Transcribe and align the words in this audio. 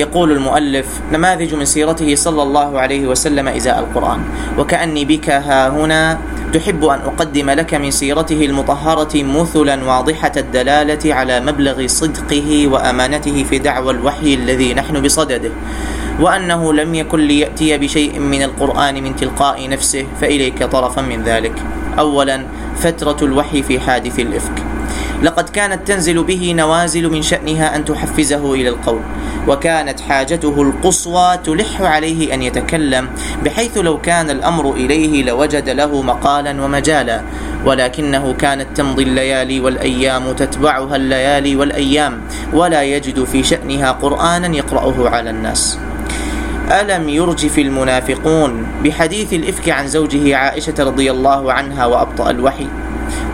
يقول 0.00 0.32
المؤلف 0.32 0.86
نماذج 1.12 1.54
من 1.54 1.64
سيرته 1.64 2.14
صلى 2.14 2.42
الله 2.42 2.70
عليه 2.80 3.06
وسلم 3.06 3.48
إزاء 3.48 3.78
القرآن. 3.78 4.20
وكأني 4.58 5.04
بك 5.04 5.30
ها 5.30 5.68
هنا 5.68 6.18
تحب 6.52 6.84
أن 6.84 7.00
أقدم 7.06 7.50
لك 7.50 7.74
من 7.74 7.90
سيرته 7.90 8.44
المطهرة 8.44 9.14
مثلا 9.14 9.76
واضحة 9.84 10.32
الدلالة 10.36 11.14
على 11.14 11.40
مبلغ 11.40 11.86
صدقه 11.86 12.66
وأمانته 12.66 13.44
في 13.44 13.58
دعوى 13.58 13.90
الوحي 13.90 14.34
الذي 14.34 14.74
نحن 14.74 15.02
بصدده. 15.02 15.52
وأنه 16.20 16.72
لم 16.72 16.94
يكن 16.94 17.20
ليأتي 17.20 17.78
بشيء 17.78 18.18
من 18.18 18.42
القرآن 18.42 18.94
من 19.04 19.16
تلقاء 19.16 19.68
نفسه 19.68 20.06
فإليك 20.20 20.64
طرفا 20.64 21.02
من 21.02 21.22
ذلك. 21.22 21.54
أولا 21.98 22.46
فترة 22.76 23.16
الوحي 23.22 23.62
في 23.62 23.80
حادث 23.80 24.20
الإفك. 24.20 24.69
لقد 25.22 25.48
كانت 25.48 25.88
تنزل 25.88 26.22
به 26.22 26.54
نوازل 26.56 27.10
من 27.10 27.22
شأنها 27.22 27.76
أن 27.76 27.84
تحفزه 27.84 28.54
إلى 28.54 28.68
القول 28.68 29.00
وكانت 29.48 30.00
حاجته 30.00 30.62
القصوى 30.62 31.38
تلح 31.44 31.80
عليه 31.80 32.34
أن 32.34 32.42
يتكلم 32.42 33.08
بحيث 33.44 33.78
لو 33.78 34.00
كان 34.00 34.30
الأمر 34.30 34.72
إليه 34.72 35.24
لوجد 35.24 35.68
له 35.68 36.02
مقالا 36.02 36.62
ومجالا 36.64 37.22
ولكنه 37.64 38.32
كانت 38.32 38.76
تمضي 38.76 39.02
الليالي 39.02 39.60
والأيام 39.60 40.32
تتبعها 40.32 40.96
الليالي 40.96 41.56
والأيام 41.56 42.20
ولا 42.52 42.82
يجد 42.82 43.24
في 43.24 43.42
شأنها 43.42 43.92
قرآنا 43.92 44.56
يقرأه 44.56 45.08
على 45.08 45.30
الناس. 45.30 45.78
ألم 46.70 47.08
يرجف 47.08 47.58
المنافقون؟ 47.58 48.66
بحديث 48.84 49.32
الإفك 49.32 49.68
عن 49.68 49.88
زوجه 49.88 50.36
عائشة 50.36 50.74
رضي 50.78 51.10
الله 51.10 51.52
عنها 51.52 51.86
وأبطأ 51.86 52.30
الوحي. 52.30 52.66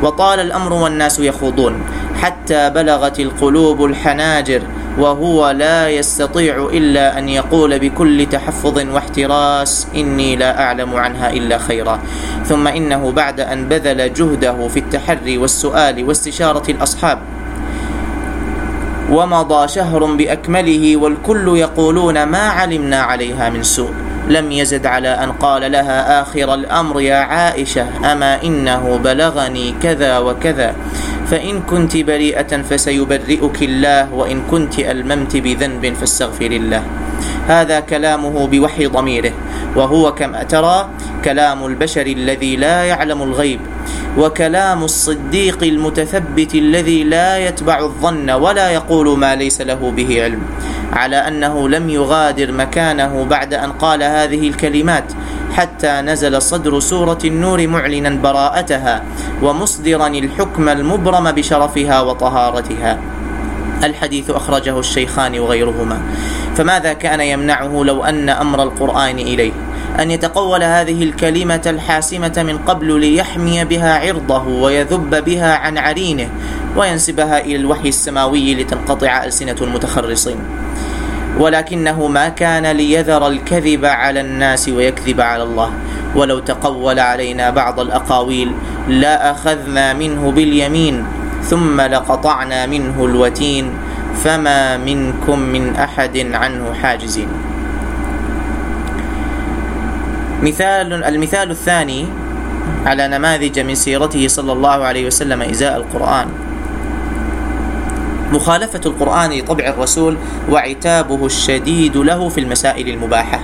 وطال 0.03 0.41
الأمر 0.41 0.73
والناس 0.73 1.19
يخوضون. 1.19 1.81
حتى 2.23 2.71
بلغت 2.71 3.21
القلوب 3.21 3.85
الحناجر 3.85 4.63
وهو 4.99 5.51
لا 5.51 5.89
يستطيع 5.89 6.69
إلا 6.73 7.19
أن 7.19 7.29
يقول 7.29 7.79
بكل 7.79 8.27
تحفظ 8.27 8.79
واحتراس 8.95 9.87
إني 9.95 10.37
لا 10.37 10.63
أعلم 10.63 10.97
عنها 10.97 11.31
إلا 11.31 11.59
خيرا. 11.59 12.01
ثم 12.45 12.69
إنه 12.69 13.13
بعد 13.13 13.41
أن 13.41 13.69
بذل 13.69 14.13
جهده 14.13 14.69
في 14.69 14.79
التحري 14.79 15.39
والسؤال 15.39 16.05
واستشارة 16.05 16.71
الأصحاب. 16.71 17.19
ومضى 19.13 19.69
شهر 19.69 20.05
بأكمله 20.05 20.97
والكل 20.97 21.57
يقولون 21.57 22.23
ما 22.23 22.49
علمنا 22.49 23.01
عليها 23.01 23.51
من 23.51 23.63
سوء. 23.63 24.06
لم 24.29 24.53
يزد 24.53 24.87
على 24.87 25.09
أن 25.09 25.33
قال 25.33 25.73
لها 25.73 26.23
آخر 26.23 26.55
الأمر 26.55 27.01
يا 27.01 27.17
عائشة 27.17 28.13
أما 28.13 28.43
إنه 28.43 28.83
بلغني 29.05 29.75
كذا 29.83 30.19
وكذا. 30.19 30.75
فإن 31.27 31.63
كنت 31.63 31.97
بريئة 31.97 32.63
فسيبرئك 32.63 33.59
الله 33.63 34.15
وإن 34.15 34.43
كنت 34.51 34.79
ألممت 34.79 35.37
بذنب 35.37 35.95
فاستغفر 35.95 36.51
الله. 36.51 36.83
هذا 37.49 37.81
كلامه 37.81 38.47
بوحي 38.47 38.87
ضميره 38.87 39.33
وهو 39.77 40.15
كما 40.15 40.43
ترى 40.43 40.89
كلام 41.25 41.67
البشر 41.67 42.07
الذي 42.07 42.57
لا 42.57 42.85
يعلم 42.85 43.23
الغيب. 43.23 43.61
وكلام 44.19 44.85
الصديق 44.85 45.63
المتثبت 45.63 46.55
الذي 46.55 47.05
لا 47.05 47.39
يتبع 47.39 47.79
الظن 47.79 48.31
ولا 48.31 48.71
يقول 48.71 49.19
ما 49.19 49.35
ليس 49.35 49.61
له 49.61 49.91
به 49.91 50.23
علم 50.23 50.43
على 50.93 51.17
أنه 51.17 51.69
لم 51.69 51.91
يغادر 51.91 52.53
مكانه 52.53 53.25
بعد 53.25 53.55
أن 53.55 53.73
قال 53.73 54.03
هذه 54.03 54.49
الكلمات 54.49 55.05
حتى 55.53 56.01
نزل 56.01 56.43
صدر 56.43 56.81
سورة 56.81 57.19
النور 57.25 57.67
معلنا 57.67 58.11
براءتها 58.11 59.05
ومصدرا 59.43 60.07
الحكم 60.07 60.69
المبرم 60.69 61.33
بشرفها 61.33 62.01
وطهارتها. 62.01 62.99
الحديث 63.85 64.31
أخرجه 64.31 64.79
الشيخان 64.79 65.39
وغيرهما. 65.39 66.01
فماذا 66.57 66.93
كان 66.93 67.21
يمنعه 67.21 67.83
لو 67.85 68.05
أن 68.05 68.29
أمر 68.29 68.63
القرآن 68.63 69.19
إليه؟ 69.19 69.53
أن 70.01 70.11
يتقول 70.11 70.63
هذه 70.63 71.03
الكلمة 71.03 71.63
الحاسمة 71.67 72.45
من 72.47 72.59
قبل 72.59 73.01
ليحمي 73.01 73.65
بها 73.65 73.99
عرضه 74.09 74.49
ويذب 74.49 75.25
بها 75.25 75.57
عن 75.57 75.79
عرينه 75.79 76.29
وينسبها 76.77 77.41
إلى 77.41 77.57
الوحي 77.57 77.89
السماوي 77.89 78.55
لتنقطع 78.55 79.25
ألسنة 79.25 79.57
المتخرصين. 79.61 80.37
ولكنه 81.39 82.07
ما 82.09 82.29
كان 82.29 82.67
ليذر 82.67 83.29
الكذب 83.29 83.85
على 83.85 84.21
الناس 84.21 84.69
ويكذب 84.69 85.21
على 85.21 85.43
الله. 85.43 85.71
ولو 86.15 86.39
تقول 86.39 86.99
علينا 86.99 87.51
بعض 87.51 87.81
الأقاويل 87.81 88.53
لا 88.89 89.31
أخذنا 89.31 89.93
منه 89.93 90.31
باليمين 90.31 91.05
ثم 91.43 91.81
لقطعنا 91.81 92.67
منه 92.67 93.05
الوتين 93.05 93.71
فما 94.25 94.77
منكم 94.77 95.39
من 95.39 95.77
أحد 95.77 96.19
عنه 96.33 96.73
حاجزين. 96.73 97.29
مثال 100.43 101.05
المثال 101.05 101.51
الثاني 101.51 102.07
على 102.87 103.09
نماذج 103.09 103.61
من 103.61 103.75
سيرته 103.75 104.29
صلى 104.29 104.53
الله 104.53 104.69
عليه 104.85 105.07
وسلم 105.07 105.43
إزاء 105.43 105.77
القرآن. 105.77 106.27
مخالفة 108.33 108.81
القرآن 108.87 109.31
لطبع 109.31 109.65
الرسول 109.65 110.17
وعتابه 110.51 111.27
الشديد 111.27 111.97
له 111.97 112.29
في 112.29 112.41
المسائل 112.41 112.89
المباحة. 112.89 113.41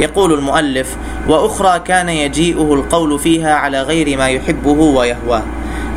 يقول 0.00 0.32
المؤلف 0.32 0.96
وأخرى 1.28 1.78
كان 1.78 2.08
يجيئه 2.08 2.74
القول 2.74 3.18
فيها 3.18 3.54
على 3.54 3.82
غير 3.82 4.18
ما 4.18 4.28
يحبه 4.28 4.70
ويهواه 4.70 5.42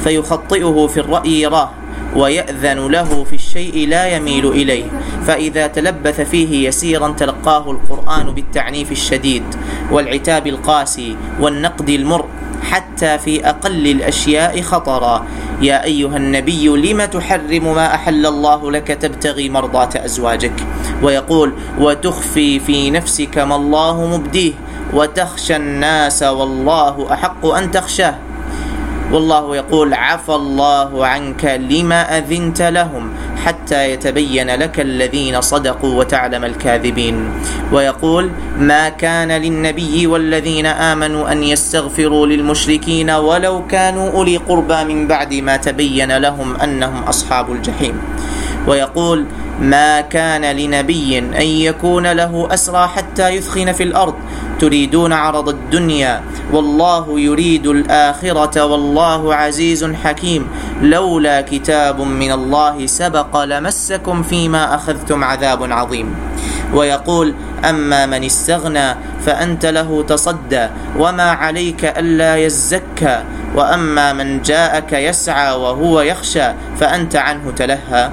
فيخطئه 0.03 0.87
في 0.87 0.99
الرأي 0.99 1.41
يراه 1.41 1.69
ويأذن 2.15 2.87
له 2.87 3.23
في 3.23 3.35
الشيء 3.35 3.87
لا 3.87 4.07
يميل 4.15 4.47
إليه 4.47 4.85
فإذا 5.27 5.67
تلبث 5.67 6.21
فيه 6.21 6.67
يسيرا 6.67 7.09
تلقاه 7.17 7.71
القرآن 7.71 8.25
بالتعنيف 8.33 8.91
الشديد 8.91 9.43
والعتاب 9.91 10.47
القاسي 10.47 11.15
والنقد 11.39 11.89
المر 11.89 12.25
حتى 12.63 13.17
في 13.17 13.49
أقل 13.49 13.87
الأشياء 13.87 14.61
خطرا. 14.61 15.25
يا 15.61 15.83
أيها 15.83 16.17
النبي 16.17 16.67
لم 16.67 17.05
تحرم 17.05 17.75
ما 17.75 17.95
أحل 17.95 18.25
الله 18.25 18.71
لك 18.71 18.87
تبتغي 18.87 19.49
مرضاة 19.49 19.89
أزواجك؟ 19.95 20.53
ويقول 21.03 21.53
وتخفي 21.79 22.59
في 22.59 22.91
نفسك 22.91 23.37
ما 23.37 23.55
الله 23.55 24.17
مبديه 24.17 24.53
وتخشى 24.93 25.55
الناس 25.55 26.23
والله 26.23 27.13
أحق 27.13 27.45
أن 27.45 27.71
تخشاه. 27.71 28.15
والله 29.11 29.55
يقول 29.55 29.93
عفى 29.93 30.35
الله 30.35 31.05
عنك 31.05 31.45
لما 31.69 32.17
أذنت 32.17 32.61
لهم 32.61 33.11
حتى 33.45 33.91
يتبين 33.91 34.49
لك 34.55 34.79
الذين 34.79 35.41
صدقوا 35.41 35.99
وتعلم 35.99 36.43
الكاذبين 36.45 37.31
ويقول 37.71 38.31
ما 38.57 38.89
كان 38.89 39.31
للنبي 39.31 40.07
والذين 40.07 40.65
آمنوا 40.65 41.31
أن 41.31 41.43
يستغفروا 41.43 42.27
للمشركين 42.27 43.09
ولو 43.09 43.67
كانوا 43.67 44.11
أولي 44.11 44.37
قربى 44.37 44.83
من 44.83 45.07
بعد 45.07 45.33
ما 45.33 45.57
تبين 45.57 46.17
لهم 46.17 46.55
أنهم 46.55 47.03
أصحاب 47.03 47.51
الجحيم 47.51 48.01
ويقول 48.67 49.25
ما 49.61 50.01
كان 50.01 50.55
لنبي 50.55 51.17
أن 51.17 51.47
يكون 51.47 52.11
له 52.11 52.47
أسرى 52.51 52.87
حتى 52.87 53.29
يثخن 53.29 53.71
في 53.71 53.83
الأرض 53.83 54.15
تريدون 54.59 55.13
عرض 55.13 55.49
الدنيا 55.49 56.21
والله 56.51 57.19
يريد 57.19 57.67
الآخرة 57.67 58.65
والله 58.65 59.35
عزيز 59.35 59.85
حكيم. 60.03 60.47
لولا 60.81 61.41
كتاب 61.41 62.01
من 62.01 62.31
الله 62.31 62.85
سبق 62.85 63.43
لمسكم 63.43 64.23
فيما 64.23 64.75
أخذتم 64.75 65.23
عذاب 65.23 65.71
عظيم. 65.71 66.15
ويقول 66.73 67.33
أما 67.69 68.05
من 68.05 68.23
استغنى 68.23 68.95
فأنت 69.25 69.65
له 69.65 70.03
تصدى 70.07 70.67
وما 70.97 71.29
عليك 71.31 71.85
ألا 71.85 72.37
يزكى. 72.37 73.23
وأما 73.55 74.13
من 74.13 74.41
جاءك 74.41 74.93
يسعى 74.93 75.55
وهو 75.55 76.01
يخشى 76.01 76.47
فأنت 76.79 77.15
عنه 77.15 77.51
تلهى. 77.55 78.11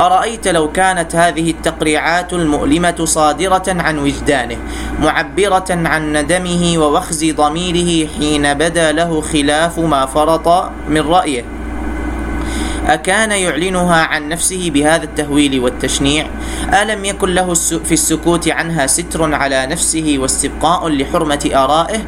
أرأيت 0.00 0.48
لو 0.48 0.72
كانت 0.72 1.16
هذه 1.16 1.50
التقريعات 1.50 2.32
المؤلمة 2.32 3.04
صادرة 3.04 3.62
عن 3.68 3.98
وجدانه 3.98 4.56
معبرة 5.00 5.64
عن 5.70 6.12
ندمه 6.12 6.78
ووخز 6.78 7.24
ضميره 7.24 8.08
حين 8.18 8.54
بدا 8.54 8.92
له 8.92 9.20
خلاف 9.20 9.78
ما 9.78 10.06
فرط 10.06 10.70
من 10.88 11.00
رأيه 11.00 11.44
أكان 12.86 13.30
يعلنها 13.30 13.96
عن 13.96 14.28
نفسه 14.28 14.70
بهذا 14.70 15.04
التهويل 15.04 15.60
والتشنيع؟ 15.60 16.26
ألم 16.82 17.04
يكن 17.04 17.28
له 17.28 17.54
في 17.54 17.92
السكوت 17.92 18.48
عنها 18.48 18.86
ستر 18.86 19.34
على 19.34 19.66
نفسه 19.66 20.16
واستبقاء 20.18 20.88
لحرمة 20.88 21.50
آرائه؟ 21.54 21.98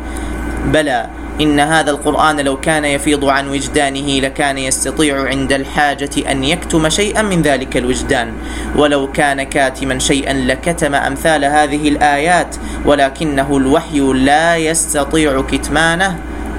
بلى 0.64 1.06
إن 1.40 1.60
هذا 1.60 1.90
القرآن 1.90 2.40
لو 2.40 2.56
كان 2.56 2.84
يفيض 2.84 3.24
عن 3.24 3.48
وجدانه 3.48 4.20
لكان 4.20 4.58
يستطيع 4.58 5.28
عند 5.28 5.52
الحاجة 5.52 6.10
أن 6.30 6.44
يكتم 6.44 6.88
شيئا 6.88 7.22
من 7.22 7.42
ذلك 7.42 7.76
الوجدان. 7.76 8.32
ولو 8.76 9.12
كان 9.12 9.42
كاتما 9.42 9.98
شيئا 9.98 10.32
لكتم 10.32 10.94
أمثال 10.94 11.44
هذه 11.44 11.88
الآيات 11.88 12.56
ولكنه 12.84 13.56
الوحي 13.56 14.00
لا 14.00 14.56
يستطيع 14.56 15.42
كتمانه 15.42 16.18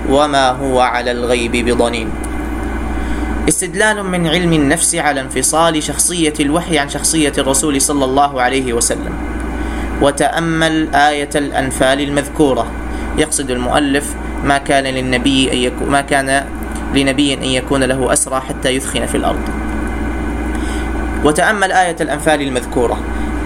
وما 0.10 0.50
هو 0.50 0.80
على 0.80 1.12
الغيب 1.12 1.52
بضنين. 1.52 2.10
استدلال 3.50 4.04
من 4.04 4.28
علم 4.28 4.54
النفس 4.54 4.96
على 4.96 5.22
انفصال 5.22 5.84
شخصية 5.84 6.34
الوحي 6.40 6.78
عن 6.78 6.90
شخصية 6.90 7.34
الرسول 7.38 7.82
صلى 7.82 8.06
الله 8.06 8.42
عليه 8.42 8.74
وسلم. 8.74 9.14
وتأمل 10.02 10.96
آية 10.96 11.30
الأنفال 11.36 12.02
المذكورة. 12.02 12.85
يقصد 13.18 13.52
المؤلف 13.52 14.16
ما 14.44 14.58
كان 14.58 14.84
للنبي 14.84 15.52
أن 15.54 15.58
يكون 15.58 15.90
ما 15.90 16.02
كان 16.02 16.46
لنبي 16.96 17.34
أن 17.34 17.44
يكون 17.44 17.84
له 17.84 18.14
أسرى 18.14 18.42
حتى 18.42 18.70
يثخن 18.70 19.06
في 19.06 19.18
الأرض. 19.18 19.42
وتأمل 21.24 21.72
آية 21.72 21.96
الأنفال 22.02 22.42
المذكورة. 22.42 22.98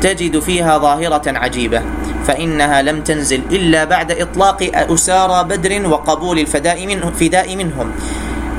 تجد 0.02 0.40
فيها 0.40 0.78
ظاهرة 0.78 1.22
عجيبة. 1.28 1.82
فإنها 2.28 2.82
لم 2.82 3.02
تنزل 3.02 3.42
إلا 3.52 3.86
بعد 3.86 4.12
إطلاق 4.12 4.72
أسارى 4.74 5.44
بدر 5.44 5.88
وقبول 5.88 6.40
الفداء 6.40 6.88
منهم, 6.88 7.12
فداء 7.12 7.56
منهم. 7.56 7.92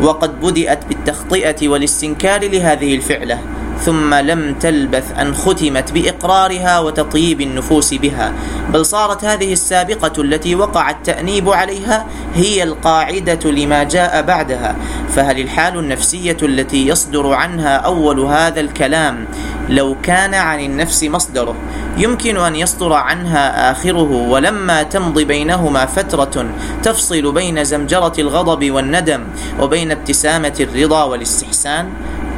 وقد 0.03 0.41
بدأت 0.41 0.85
بالتخطئة 0.87 1.69
والاستنكار 1.69 2.49
لهذه 2.49 2.95
الفعلة. 2.95 3.39
ثم 3.85 4.15
لم 4.15 4.55
تلبث 4.55 5.19
أن 5.19 5.35
ختمت 5.35 5.93
بإقرارها 5.93 6.79
وتطيب 6.79 7.41
النفوس 7.41 7.95
بها. 7.95 8.33
بل 8.73 8.87
صارت 8.87 9.25
هذه 9.25 9.53
السابقة 9.53 10.23
التي 10.23 10.55
وقع 10.55 10.91
التانيب 10.91 11.51
عليها 11.51 12.07
هي 12.35 12.63
القاعدة 12.63 13.51
لما 13.51 13.83
جاء 13.83 14.23
بعدها. 14.23 14.77
فهل 15.09 15.41
الحال 15.41 15.79
النفسية 15.79 16.37
التي 16.43 16.89
يصدر 16.89 17.33
عنها 17.33 17.77
أول 17.77 18.21
هذا 18.21 18.61
الكلام 18.61 19.27
لو 19.69 19.97
كان 20.03 20.35
عن 20.35 20.61
النفس 20.61 21.05
مصدره؟ 21.05 21.55
يمكن 21.97 22.37
أن 22.37 22.57
يصدر 22.57 22.93
عنها 22.93 23.71
آخره 23.71 24.13
ولما 24.13 24.83
تمضي 24.83 25.25
بينهما 25.25 25.87
فترة 25.87 26.47
تفصل 26.83 27.33
بين 27.33 27.65
زمجرة 27.65 28.13
الغضب 28.19 28.71
والندم 28.71 29.25
وبين 29.61 29.91
ابتسامة 29.91 30.55
الرضا 30.61 31.03
والاستحسان. 31.05 31.89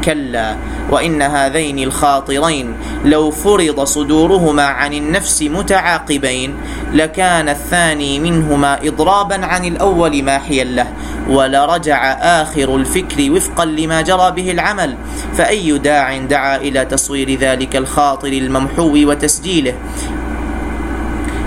كلا 0.05 0.57
وإن 0.91 1.23
هذين 1.23 1.79
الخاطرين 1.79 2.75
لو 3.05 3.31
فرض 3.31 3.85
صدورهما 3.85 4.63
عن 4.63 4.93
النفس 4.93 5.43
متعاقبين 5.43 6.55
لكان 6.93 7.49
الثاني 7.49 8.21
منهما 8.21 8.79
اضرابا 8.83 9.47
عن 9.47 9.65
الأول 9.65 10.23
ماحيا 10.23 10.65
له 10.65 10.87
ولرجع 11.29 12.13
آخر 12.13 12.77
الفكر 12.77 13.31
وفقا 13.31 13.65
لما 13.65 14.03
جرى 14.03 14.31
به 14.31 14.51
العمل. 14.51 14.97
فأي 15.35 15.79
داع 15.79 16.19
دعا 16.19 16.57
إلى 16.57 16.85
تصوير 16.85 17.39
ذلك 17.39 17.77
الخاطر 17.77 18.29
الممحو 18.29 19.11
وتسجيله؟ 19.11 19.75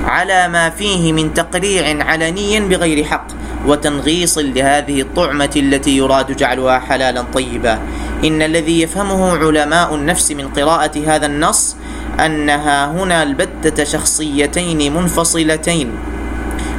على 0.05 0.47
ما 0.47 0.69
فيه 0.69 1.13
من 1.13 1.33
تقريع 1.33 2.05
علني 2.05 2.59
بغير 2.59 3.03
حق. 3.03 3.27
وتنغيص 3.67 4.37
لهذه 4.37 5.01
الطعمة 5.01 5.53
التي 5.55 5.97
يراد 5.97 6.37
جعلها 6.37 6.79
حلالا 6.79 7.21
طيبا. 7.21 7.79
إن 8.23 8.41
الذي 8.41 8.81
يفهمه 8.81 9.37
علماء 9.37 9.95
النفس 9.95 10.31
من 10.31 10.47
قراءة 10.47 10.91
هذا 11.07 11.25
النص 11.25 11.75
أنها 12.19 12.91
هنا 12.91 13.23
البتة 13.23 13.83
شخصيتين 13.83 14.93
منفصلتين 14.93 15.91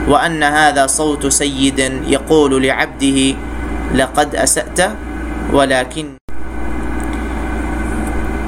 وأن 0.09 0.43
هذا 0.43 0.87
صوت 0.87 1.27
سيد 1.27 1.79
يقول 2.07 2.63
لعبده 2.63 3.35
لقد 3.95 4.35
أسأت 4.35 4.91
ولكن 5.53 6.07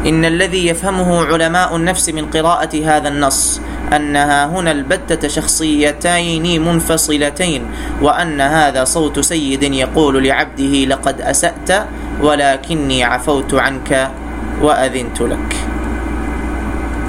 إن 0.06 0.24
الذي 0.24 0.66
يفهمه 0.66 1.24
علماء 1.26 1.76
النفس 1.76 2.08
من 2.08 2.26
قراءة 2.30 2.84
هذا 2.84 3.08
النص 3.08 3.60
أنها 3.96 4.46
هنا 4.46 4.70
البتة 4.72 5.28
شخصيتين 5.28 6.64
منفصلتين 6.64 7.62
وأن 8.02 8.40
هذا 8.40 8.84
صوت 8.84 9.20
سيد 9.20 9.62
يقول 9.62 10.24
لعبده 10.24 10.84
لقد 10.84 11.20
أسأت 11.20 11.86
ولكني 12.22 13.04
عفوت 13.04 13.54
عنك 13.54 14.10
وأذنت 14.62 15.20
لك. 15.20 15.77